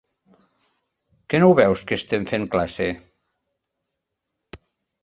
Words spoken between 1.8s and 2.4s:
que estem